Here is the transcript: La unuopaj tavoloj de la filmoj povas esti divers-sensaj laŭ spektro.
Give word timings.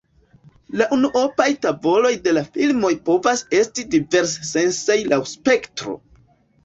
La 0.79 0.85
unuopaj 0.95 1.45
tavoloj 1.65 2.11
de 2.27 2.33
la 2.37 2.43
filmoj 2.55 2.91
povas 3.11 3.45
esti 3.61 3.87
divers-sensaj 3.97 4.99
laŭ 5.13 5.21
spektro. 5.35 5.95